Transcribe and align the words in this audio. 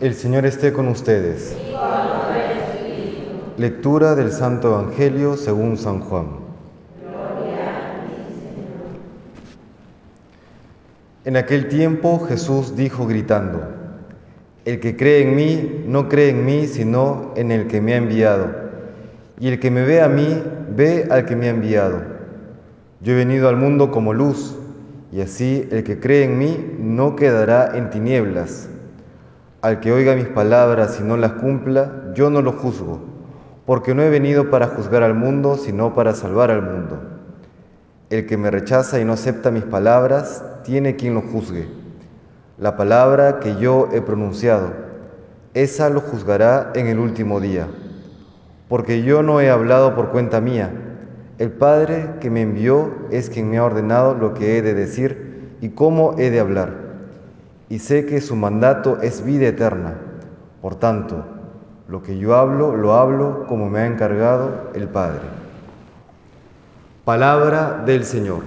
El 0.00 0.14
Señor 0.14 0.44
esté 0.44 0.72
con 0.72 0.88
ustedes. 0.88 1.56
Lectura 3.56 4.16
del 4.16 4.32
Santo 4.32 4.68
Evangelio 4.68 5.36
según 5.36 5.76
San 5.76 6.00
Juan. 6.00 6.26
En 11.24 11.36
aquel 11.36 11.68
tiempo 11.68 12.18
Jesús 12.26 12.74
dijo 12.74 13.06
gritando, 13.06 13.68
El 14.64 14.80
que 14.80 14.96
cree 14.96 15.22
en 15.22 15.36
mí 15.36 15.84
no 15.86 16.08
cree 16.08 16.30
en 16.30 16.44
mí, 16.44 16.66
sino 16.66 17.32
en 17.36 17.52
el 17.52 17.68
que 17.68 17.80
me 17.80 17.94
ha 17.94 17.98
enviado. 17.98 18.50
Y 19.38 19.46
el 19.46 19.60
que 19.60 19.70
me 19.70 19.84
ve 19.84 20.02
a 20.02 20.08
mí, 20.08 20.42
ve 20.70 21.06
al 21.08 21.24
que 21.24 21.36
me 21.36 21.46
ha 21.46 21.50
enviado. 21.50 22.02
Yo 23.00 23.12
he 23.12 23.16
venido 23.16 23.48
al 23.48 23.56
mundo 23.56 23.92
como 23.92 24.12
luz, 24.12 24.56
y 25.12 25.20
así 25.20 25.68
el 25.70 25.84
que 25.84 26.00
cree 26.00 26.24
en 26.24 26.36
mí 26.36 26.74
no 26.80 27.14
quedará 27.14 27.76
en 27.76 27.90
tinieblas. 27.90 28.70
Al 29.64 29.80
que 29.80 29.92
oiga 29.92 30.14
mis 30.14 30.26
palabras 30.26 30.98
y 31.00 31.04
no 31.04 31.16
las 31.16 31.32
cumpla, 31.32 32.12
yo 32.12 32.28
no 32.28 32.42
lo 32.42 32.52
juzgo, 32.52 33.00
porque 33.64 33.94
no 33.94 34.02
he 34.02 34.10
venido 34.10 34.50
para 34.50 34.66
juzgar 34.66 35.02
al 35.02 35.14
mundo, 35.14 35.56
sino 35.56 35.94
para 35.94 36.12
salvar 36.12 36.50
al 36.50 36.60
mundo. 36.60 36.98
El 38.10 38.26
que 38.26 38.36
me 38.36 38.50
rechaza 38.50 39.00
y 39.00 39.06
no 39.06 39.14
acepta 39.14 39.50
mis 39.50 39.64
palabras, 39.64 40.44
tiene 40.64 40.96
quien 40.96 41.14
lo 41.14 41.22
juzgue. 41.22 41.66
La 42.58 42.76
palabra 42.76 43.40
que 43.40 43.56
yo 43.56 43.88
he 43.94 44.02
pronunciado, 44.02 44.70
esa 45.54 45.88
lo 45.88 46.02
juzgará 46.02 46.72
en 46.74 46.86
el 46.88 46.98
último 46.98 47.40
día. 47.40 47.66
Porque 48.68 49.02
yo 49.02 49.22
no 49.22 49.40
he 49.40 49.48
hablado 49.48 49.94
por 49.94 50.10
cuenta 50.10 50.42
mía. 50.42 50.74
El 51.38 51.52
Padre 51.52 52.16
que 52.20 52.28
me 52.28 52.42
envió 52.42 52.92
es 53.10 53.30
quien 53.30 53.48
me 53.48 53.56
ha 53.56 53.64
ordenado 53.64 54.14
lo 54.14 54.34
que 54.34 54.58
he 54.58 54.60
de 54.60 54.74
decir 54.74 55.56
y 55.62 55.70
cómo 55.70 56.16
he 56.18 56.28
de 56.28 56.40
hablar 56.40 56.83
y 57.68 57.78
sé 57.78 58.06
que 58.06 58.20
su 58.20 58.36
mandato 58.36 59.00
es 59.02 59.24
vida 59.24 59.46
eterna. 59.48 59.94
Por 60.60 60.76
tanto, 60.76 61.24
lo 61.88 62.02
que 62.02 62.18
yo 62.18 62.36
hablo, 62.36 62.76
lo 62.76 62.94
hablo 62.94 63.46
como 63.46 63.68
me 63.68 63.80
ha 63.80 63.86
encargado 63.86 64.70
el 64.74 64.88
Padre. 64.88 65.20
Palabra 67.04 67.82
del 67.84 68.04
Señor. 68.04 68.42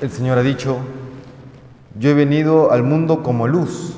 El 0.00 0.10
Señor 0.10 0.36
ha 0.36 0.42
dicho, 0.42 0.78
yo 1.98 2.10
he 2.10 2.14
venido 2.14 2.72
al 2.72 2.82
mundo 2.82 3.22
como 3.22 3.48
luz, 3.48 3.96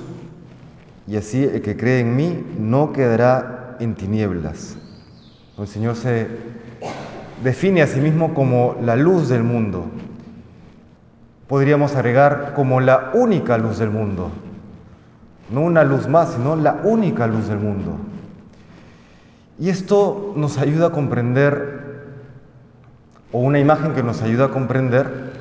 y 1.09 1.17
así 1.17 1.43
el 1.43 1.63
que 1.63 1.77
cree 1.77 2.01
en 2.01 2.15
mí 2.15 2.47
no 2.59 2.93
quedará 2.93 3.77
en 3.81 3.95
tinieblas. 3.95 4.77
El 5.59 5.67
Señor 5.67 5.97
se 5.97 6.29
define 7.43 7.83
a 7.83 7.87
sí 7.87 8.01
mismo 8.01 8.35
como 8.35 8.77
la 8.83 8.97
luz 8.97 9.29
del 9.29 9.43
mundo. 9.43 9.87
Podríamos 11.49 11.95
agregar 11.95 12.55
como 12.55 12.81
la 12.81 13.11
única 13.15 13.59
luz 13.59 13.79
del 13.79 13.91
mundo. 13.91 14.31
No 15.51 15.61
una 15.61 15.85
luz 15.85 16.09
más, 16.09 16.33
sino 16.33 16.57
la 16.57 16.81
única 16.83 17.27
luz 17.27 17.49
del 17.49 17.59
mundo. 17.59 17.97
Y 19.59 19.69
esto 19.69 20.33
nos 20.37 20.59
ayuda 20.59 20.89
a 20.89 20.91
comprender, 20.91 22.11
o 23.33 23.39
una 23.39 23.59
imagen 23.59 23.95
que 23.95 24.03
nos 24.03 24.23
ayuda 24.23 24.47
a 24.47 24.49
comprender, 24.49 25.33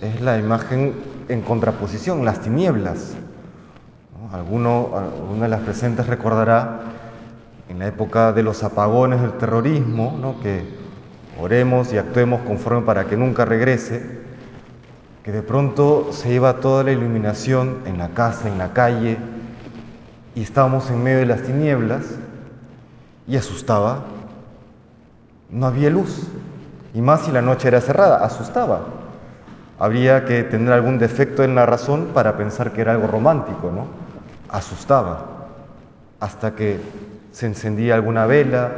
es 0.00 0.20
la 0.20 0.38
imagen 0.38 0.94
en 1.28 1.40
contraposición, 1.40 2.24
las 2.24 2.40
tinieblas. 2.40 3.16
Alguno, 4.32 4.90
alguna 4.96 5.44
de 5.44 5.48
las 5.48 5.60
presentes 5.60 6.06
recordará 6.06 6.80
en 7.68 7.78
la 7.78 7.86
época 7.86 8.32
de 8.32 8.42
los 8.42 8.62
apagones 8.64 9.20
del 9.22 9.32
terrorismo, 9.32 10.18
¿no? 10.20 10.40
que 10.40 10.83
oremos 11.40 11.92
y 11.92 11.98
actuemos 11.98 12.42
conforme 12.42 12.82
para 12.82 13.04
que 13.04 13.16
nunca 13.16 13.44
regrese, 13.44 14.02
que 15.22 15.32
de 15.32 15.42
pronto 15.42 16.08
se 16.12 16.32
iba 16.32 16.60
toda 16.60 16.84
la 16.84 16.92
iluminación 16.92 17.78
en 17.86 17.98
la 17.98 18.10
casa, 18.10 18.48
en 18.48 18.58
la 18.58 18.72
calle, 18.72 19.16
y 20.34 20.42
estábamos 20.42 20.90
en 20.90 21.02
medio 21.02 21.18
de 21.18 21.26
las 21.26 21.42
tinieblas 21.42 22.02
y 23.26 23.36
asustaba. 23.36 24.04
No 25.50 25.66
había 25.66 25.90
luz, 25.90 26.26
y 26.92 27.00
más 27.00 27.22
si 27.22 27.32
la 27.32 27.42
noche 27.42 27.68
era 27.68 27.80
cerrada, 27.80 28.24
asustaba. 28.24 28.82
Habría 29.78 30.24
que 30.24 30.42
tener 30.44 30.72
algún 30.72 30.98
defecto 30.98 31.42
en 31.42 31.54
la 31.54 31.66
razón 31.66 32.10
para 32.14 32.36
pensar 32.36 32.72
que 32.72 32.80
era 32.80 32.92
algo 32.92 33.06
romántico, 33.06 33.72
¿no? 33.74 33.86
Asustaba, 34.48 35.24
hasta 36.20 36.54
que 36.54 36.80
se 37.32 37.46
encendía 37.46 37.94
alguna 37.94 38.26
vela, 38.26 38.72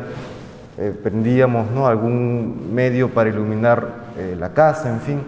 prendíamos 1.03 1.71
¿no? 1.71 1.87
algún 1.87 2.75
medio 2.75 3.09
para 3.13 3.31
iluminar 3.31 3.89
eh, 4.19 4.37
la 4.39 4.53
casa, 4.53 4.91
en 4.91 5.01
fin, 5.01 5.23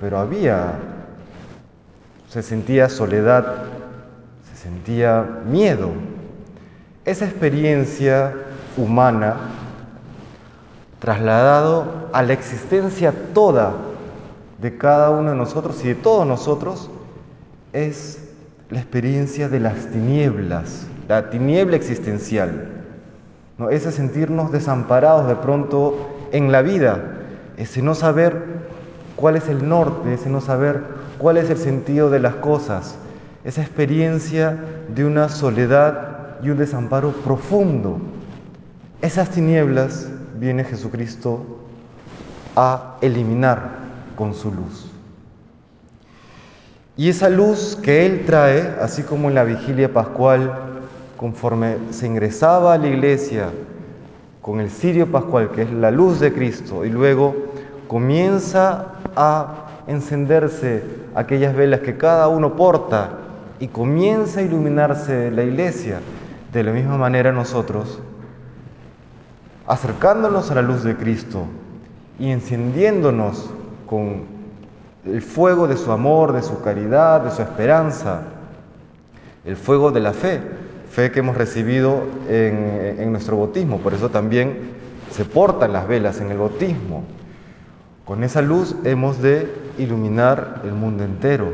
pero 0.00 0.18
había, 0.18 0.72
se 2.28 2.42
sentía 2.42 2.88
soledad, 2.88 3.64
se 4.50 4.62
sentía 4.62 5.40
miedo. 5.46 5.90
Esa 7.04 7.26
experiencia 7.26 8.32
humana 8.76 9.36
trasladado 10.98 12.08
a 12.14 12.22
la 12.22 12.32
existencia 12.32 13.12
toda 13.34 13.74
de 14.62 14.78
cada 14.78 15.10
uno 15.10 15.30
de 15.30 15.36
nosotros 15.36 15.84
y 15.84 15.88
de 15.88 15.94
todos 15.94 16.26
nosotros 16.26 16.90
es 17.74 18.18
la 18.70 18.80
experiencia 18.80 19.50
de 19.50 19.60
las 19.60 19.90
tinieblas, 19.90 20.86
la 21.06 21.28
tiniebla 21.28 21.76
existencial. 21.76 22.73
¿No? 23.58 23.70
ese 23.70 23.92
sentirnos 23.92 24.52
desamparados 24.52 25.28
de 25.28 25.36
pronto 25.36 26.10
en 26.32 26.50
la 26.52 26.62
vida, 26.62 27.00
ese 27.56 27.82
no 27.82 27.94
saber 27.94 28.42
cuál 29.16 29.36
es 29.36 29.48
el 29.48 29.68
norte, 29.68 30.14
ese 30.14 30.30
no 30.30 30.40
saber 30.40 30.82
cuál 31.18 31.36
es 31.36 31.50
el 31.50 31.58
sentido 31.58 32.10
de 32.10 32.20
las 32.20 32.34
cosas, 32.36 32.96
esa 33.44 33.62
experiencia 33.62 34.58
de 34.94 35.04
una 35.04 35.28
soledad 35.28 36.38
y 36.42 36.50
un 36.50 36.58
desamparo 36.58 37.12
profundo. 37.12 37.98
Esas 39.02 39.30
tinieblas 39.30 40.08
viene 40.38 40.64
Jesucristo 40.64 41.44
a 42.56 42.96
eliminar 43.00 43.84
con 44.16 44.34
su 44.34 44.52
luz. 44.52 44.90
Y 46.96 47.08
esa 47.08 47.28
luz 47.28 47.76
que 47.82 48.06
Él 48.06 48.24
trae, 48.24 48.76
así 48.80 49.02
como 49.02 49.28
en 49.28 49.34
la 49.34 49.44
vigilia 49.44 49.92
pascual, 49.92 50.73
conforme 51.24 51.78
se 51.88 52.06
ingresaba 52.06 52.74
a 52.74 52.76
la 52.76 52.86
iglesia 52.86 53.48
con 54.42 54.60
el 54.60 54.68
cirio 54.68 55.10
pascual, 55.10 55.52
que 55.52 55.62
es 55.62 55.72
la 55.72 55.90
luz 55.90 56.20
de 56.20 56.34
Cristo, 56.34 56.84
y 56.84 56.90
luego 56.90 57.34
comienza 57.88 58.88
a 59.16 59.68
encenderse 59.86 60.82
aquellas 61.14 61.56
velas 61.56 61.80
que 61.80 61.96
cada 61.96 62.28
uno 62.28 62.56
porta 62.56 63.08
y 63.58 63.68
comienza 63.68 64.40
a 64.40 64.42
iluminarse 64.42 65.30
la 65.30 65.44
iglesia. 65.44 66.00
De 66.52 66.62
la 66.62 66.72
misma 66.72 66.98
manera 66.98 67.32
nosotros, 67.32 68.00
acercándonos 69.66 70.50
a 70.50 70.56
la 70.56 70.62
luz 70.62 70.84
de 70.84 70.94
Cristo 70.94 71.46
y 72.18 72.32
encendiéndonos 72.32 73.48
con 73.86 74.24
el 75.06 75.22
fuego 75.22 75.68
de 75.68 75.78
su 75.78 75.90
amor, 75.90 76.34
de 76.34 76.42
su 76.42 76.60
caridad, 76.60 77.22
de 77.22 77.30
su 77.30 77.40
esperanza, 77.40 78.24
el 79.46 79.56
fuego 79.56 79.90
de 79.90 80.00
la 80.00 80.12
fe, 80.12 80.63
fe 80.94 81.10
que 81.10 81.18
hemos 81.18 81.36
recibido 81.36 82.04
en, 82.28 83.10
nuestro 83.10 83.36
bautismo. 83.36 83.80
Por 83.80 83.94
eso 83.94 84.10
también 84.10 84.70
se 85.10 85.24
portan 85.24 85.72
las 85.72 85.88
velas 85.88 86.20
en 86.20 86.30
el 86.30 86.38
bautismo. 86.38 87.04
Con 88.04 88.22
esa 88.22 88.42
luz 88.42 88.76
hemos 88.84 89.20
de 89.20 89.52
iluminar 89.76 90.60
el 90.64 90.72
mundo 90.72 91.02
entero. 91.02 91.52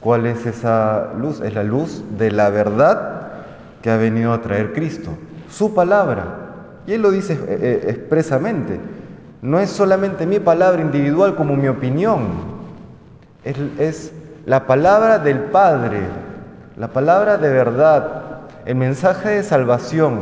¿Cuál 0.00 0.26
es 0.26 0.44
esa 0.44 1.14
luz? 1.16 1.40
Es 1.40 1.54
la 1.54 1.64
luz 1.64 2.04
de 2.18 2.30
la 2.30 2.50
verdad 2.50 3.22
que 3.82 3.90
ha 3.90 3.96
venido 3.96 4.32
a 4.34 4.42
traer 4.42 4.74
Cristo, 4.74 5.10
su 5.50 5.74
palabra. 5.74 6.82
Y 6.86 6.92
Él 6.92 7.02
lo 7.02 7.10
dice 7.10 7.32
eh, 7.32 7.38
eh, 7.48 7.84
expresamente. 7.88 8.78
No 9.40 9.58
es 9.58 9.70
solamente 9.70 10.26
mi 10.26 10.38
palabra 10.38 10.82
individual 10.82 11.34
como 11.34 11.56
mi 11.56 11.68
opinión, 11.68 12.58
es 13.44 14.12
la 14.44 14.66
palabra 14.66 15.18
del 15.20 15.38
Padre, 15.44 16.00
la 16.78 16.88
palabra 16.88 17.38
de 17.38 17.50
verdad, 17.50 18.17
el 18.68 18.74
mensaje 18.74 19.30
de 19.30 19.42
salvación. 19.42 20.20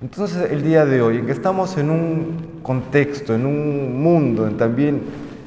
Entonces 0.00 0.52
el 0.52 0.62
día 0.62 0.86
de 0.86 1.02
hoy, 1.02 1.16
en 1.16 1.26
que 1.26 1.32
estamos 1.32 1.76
en 1.78 1.90
un 1.90 2.60
contexto, 2.62 3.34
en 3.34 3.44
un 3.44 4.00
mundo 4.00 4.46
en 4.46 4.56
también 4.56 5.02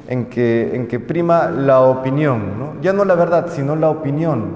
en 0.08 0.26
que, 0.26 0.76
en 0.76 0.86
que 0.86 1.00
prima 1.00 1.50
la 1.50 1.80
opinión, 1.80 2.82
ya 2.82 2.92
no 2.92 3.06
la 3.06 3.14
verdad, 3.14 3.46
sino 3.50 3.74
la 3.74 3.88
opinión, 3.88 4.50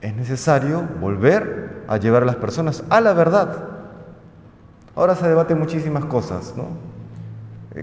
es 0.00 0.16
necesario 0.16 0.82
volver 1.00 1.84
a 1.86 1.98
llevar 1.98 2.24
a 2.24 2.26
las 2.26 2.36
personas 2.36 2.82
a 2.90 3.00
la 3.00 3.12
verdad. 3.12 3.56
Ahora 4.96 5.14
se 5.14 5.28
debate 5.28 5.54
muchísimas 5.54 6.04
cosas, 6.06 6.54
¿no? 6.56 6.64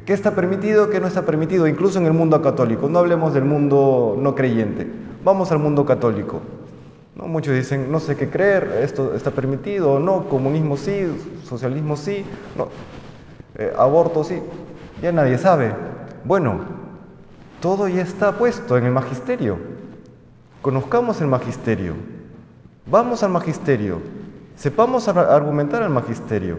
¿Qué 0.05 0.11
está 0.11 0.31
permitido, 0.31 0.89
qué 0.89 1.00
no 1.00 1.07
está 1.07 1.21
permitido? 1.21 1.67
Incluso 1.67 2.00
en 2.00 2.05
el 2.05 2.13
mundo 2.13 2.41
católico. 2.41 2.89
No 2.89 3.00
hablemos 3.00 3.33
del 3.33 3.45
mundo 3.45 4.17
no 4.19 4.35
creyente. 4.35 4.91
Vamos 5.23 5.53
al 5.53 5.59
mundo 5.59 5.85
católico. 5.85 6.41
¿No? 7.15 7.27
Muchos 7.27 7.56
dicen, 7.56 7.92
no 7.92 8.00
sé 8.00 8.15
qué 8.15 8.30
creer, 8.30 8.80
esto 8.81 9.13
está 9.15 9.31
permitido 9.31 9.94
o 9.94 10.00
no, 10.00 10.27
comunismo 10.30 10.77
sí, 10.77 11.07
socialismo 11.44 11.95
sí, 11.95 12.25
eh, 13.56 13.74
aborto 13.77 14.24
sí, 14.24 14.42
ya 15.01 15.12
nadie 15.12 15.38
sabe. 15.38 15.74
Bueno, 16.24 16.62
todo 17.62 17.88
ya 17.88 18.01
está 18.01 18.33
puesto 18.33 18.77
en 18.77 18.86
el 18.86 18.92
magisterio. 18.92 19.57
Conozcamos 20.62 21.21
el 21.21 21.27
magisterio. 21.27 21.94
Vamos 22.86 23.24
al 23.24 23.31
magisterio. 23.31 24.01
Sepamos 24.56 25.07
argumentar 25.07 25.83
al 25.83 25.89
magisterio. 25.89 26.57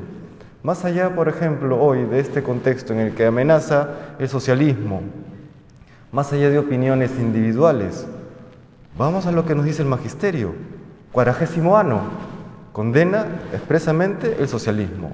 Más 0.63 0.85
allá, 0.85 1.15
por 1.15 1.29
ejemplo, 1.29 1.81
hoy 1.81 2.05
de 2.05 2.21
este 2.21 2.43
contexto 2.43 2.93
en 2.93 3.01
el 3.01 3.15
que 3.15 3.27
amenaza 3.27 3.89
el 4.19 4.29
socialismo, 4.29 5.03
más 6.11 6.33
allá 6.33 6.49
de 6.49 6.59
opiniones 6.59 7.11
individuales, 7.19 8.07
vamos 8.97 9.27
a 9.27 9.33
lo 9.33 9.45
que 9.45 9.55
nos 9.55 9.65
dice 9.65 9.83
el 9.83 9.89
magisterio. 9.89 10.55
Cuadragésimo 11.13 11.77
ano 11.77 12.01
condena 12.73 13.27
expresamente 13.53 14.37
el 14.41 14.49
socialismo 14.49 15.13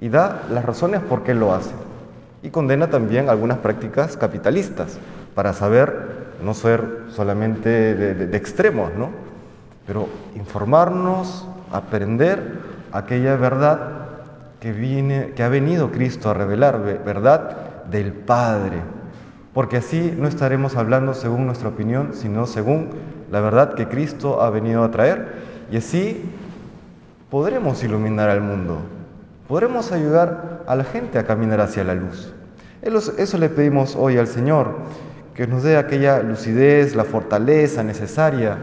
y 0.00 0.08
da 0.08 0.42
las 0.50 0.64
razones 0.64 1.00
por 1.00 1.22
qué 1.22 1.34
lo 1.34 1.54
hace. 1.54 1.72
Y 2.42 2.50
condena 2.50 2.90
también 2.90 3.28
algunas 3.28 3.58
prácticas 3.58 4.16
capitalistas 4.16 4.98
para 5.34 5.52
saber 5.52 6.32
no 6.42 6.54
ser 6.54 7.04
solamente 7.08 7.94
de, 7.94 8.36
extremos, 8.36 8.90
¿no? 8.94 9.10
Pero 9.86 10.08
informarnos, 10.34 11.46
aprender 11.70 12.60
aquella 12.92 13.36
verdad 13.36 14.02
que, 14.60 14.72
viene, 14.72 15.32
que 15.34 15.42
ha 15.42 15.48
venido 15.48 15.92
Cristo 15.92 16.30
a 16.30 16.34
revelar, 16.34 16.82
verdad 17.04 17.84
del 17.84 18.12
Padre. 18.12 18.82
Porque 19.54 19.76
así 19.76 20.14
no 20.16 20.28
estaremos 20.28 20.76
hablando 20.76 21.12
según 21.12 21.46
nuestra 21.46 21.68
opinión, 21.68 22.10
sino 22.14 22.46
según 22.46 22.88
la 23.30 23.40
verdad 23.40 23.74
que 23.74 23.86
Cristo 23.86 24.42
ha 24.42 24.50
venido 24.50 24.82
a 24.82 24.90
traer. 24.90 25.32
Y 25.70 25.76
así 25.76 26.22
podremos 27.30 27.82
iluminar 27.84 28.30
al 28.30 28.40
mundo, 28.40 28.78
podremos 29.48 29.92
ayudar 29.92 30.62
a 30.66 30.76
la 30.76 30.84
gente 30.84 31.18
a 31.18 31.24
caminar 31.24 31.60
hacia 31.60 31.84
la 31.84 31.94
luz. 31.94 32.32
Eso 32.82 33.38
le 33.38 33.48
pedimos 33.48 33.94
hoy 33.96 34.18
al 34.18 34.26
Señor, 34.26 34.74
que 35.34 35.46
nos 35.46 35.62
dé 35.62 35.76
aquella 35.76 36.22
lucidez, 36.22 36.94
la 36.94 37.04
fortaleza 37.04 37.82
necesaria 37.82 38.58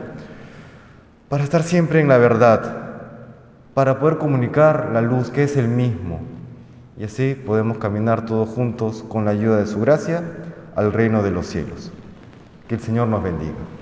para 1.29 1.43
estar 1.43 1.63
siempre 1.63 2.01
en 2.01 2.07
la 2.07 2.17
verdad, 2.17 2.77
para 3.75 3.99
poder 3.99 4.17
comunicar 4.17 4.89
la 4.91 5.01
luz 5.01 5.29
que 5.29 5.43
es 5.43 5.55
el 5.55 5.67
mismo. 5.67 6.19
Y 6.97 7.03
así 7.03 7.33
podemos 7.33 7.77
caminar 7.77 8.25
todos 8.25 8.49
juntos 8.49 9.05
con 9.07 9.25
la 9.25 9.31
ayuda 9.31 9.57
de 9.57 9.67
su 9.67 9.79
gracia 9.79 10.23
al 10.75 10.93
reino 10.93 11.23
de 11.23 11.31
los 11.31 11.47
cielos. 11.47 11.93
Que 12.67 12.75
el 12.75 12.81
Señor 12.81 13.07
nos 13.07 13.23
bendiga. 13.23 13.78